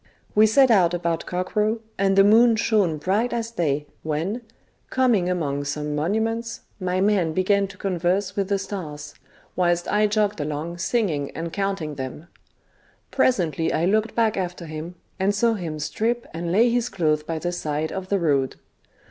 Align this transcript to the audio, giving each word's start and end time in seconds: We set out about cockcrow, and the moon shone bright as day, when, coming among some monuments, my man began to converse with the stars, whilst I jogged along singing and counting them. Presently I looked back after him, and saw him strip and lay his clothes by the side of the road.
We 0.33 0.47
set 0.47 0.71
out 0.71 0.95
about 0.95 1.27
cockcrow, 1.27 1.79
and 1.99 2.15
the 2.15 2.23
moon 2.23 2.55
shone 2.55 2.97
bright 2.97 3.31
as 3.33 3.51
day, 3.51 3.85
when, 4.01 4.41
coming 4.89 5.29
among 5.29 5.63
some 5.65 5.95
monuments, 5.95 6.61
my 6.79 6.99
man 6.99 7.33
began 7.33 7.67
to 7.67 7.77
converse 7.77 8.35
with 8.35 8.49
the 8.49 8.57
stars, 8.57 9.13
whilst 9.55 9.87
I 9.87 10.07
jogged 10.07 10.41
along 10.41 10.79
singing 10.79 11.29
and 11.37 11.53
counting 11.53 11.93
them. 12.01 12.29
Presently 13.11 13.71
I 13.71 13.85
looked 13.85 14.15
back 14.15 14.37
after 14.37 14.65
him, 14.65 14.95
and 15.19 15.35
saw 15.35 15.53
him 15.53 15.77
strip 15.77 16.25
and 16.33 16.51
lay 16.51 16.71
his 16.71 16.89
clothes 16.89 17.21
by 17.21 17.37
the 17.37 17.51
side 17.51 17.91
of 17.91 18.09
the 18.09 18.17
road. 18.17 18.55